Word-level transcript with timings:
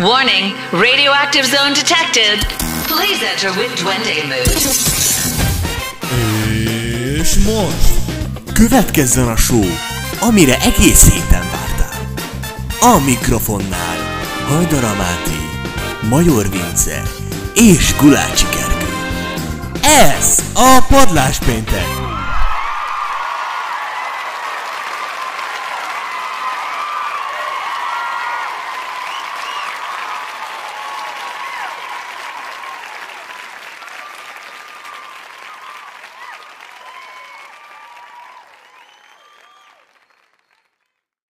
Warning, 0.00 0.54
radioactive 0.72 1.44
zone 1.44 1.72
detected. 1.72 2.40
Please 2.88 3.22
enter 3.22 3.50
with 3.56 3.72
Duende 3.80 4.26
mood. 4.26 4.48
És 7.20 7.34
most 7.34 7.88
következzen 8.54 9.28
a 9.28 9.36
show, 9.36 9.64
amire 10.20 10.58
egész 10.60 11.12
héten 11.12 11.42
vártál. 11.50 12.16
A 12.80 12.98
mikrofonnál 13.04 13.96
Hajdara 14.48 14.94
Máté, 14.94 15.40
Major 16.08 16.50
Vince 16.50 17.02
és 17.54 17.94
Gulácsi 17.96 18.46
Gergő. 18.50 18.92
Ez 19.82 20.38
a 20.54 20.84
Padlás 20.88 21.38
Péntek, 21.38 21.86